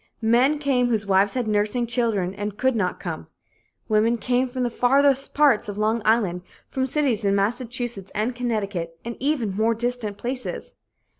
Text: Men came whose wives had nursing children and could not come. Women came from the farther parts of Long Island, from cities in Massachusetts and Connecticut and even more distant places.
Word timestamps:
Men 0.23 0.57
came 0.57 0.89
whose 0.89 1.05
wives 1.05 1.35
had 1.35 1.47
nursing 1.47 1.85
children 1.85 2.33
and 2.33 2.57
could 2.57 2.75
not 2.75 2.99
come. 2.99 3.27
Women 3.87 4.17
came 4.17 4.47
from 4.47 4.63
the 4.63 4.71
farther 4.71 5.13
parts 5.35 5.69
of 5.69 5.77
Long 5.77 6.01
Island, 6.03 6.41
from 6.69 6.87
cities 6.87 7.23
in 7.23 7.35
Massachusetts 7.35 8.11
and 8.15 8.35
Connecticut 8.35 8.97
and 9.05 9.15
even 9.19 9.55
more 9.55 9.75
distant 9.75 10.17
places. 10.17 10.73